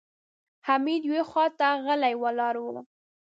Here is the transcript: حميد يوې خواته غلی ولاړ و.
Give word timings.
حميد 0.67 1.01
يوې 1.09 1.21
خواته 1.29 1.67
غلی 1.85 2.13
ولاړ 2.21 2.55
و. 2.59 2.65